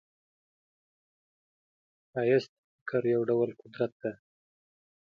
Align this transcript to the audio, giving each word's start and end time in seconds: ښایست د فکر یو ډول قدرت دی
ښایست 2.11 2.51
د 2.57 2.57
فکر 2.75 3.01
یو 3.13 3.21
ډول 3.29 3.49
قدرت 3.61 3.91
دی 4.01 4.13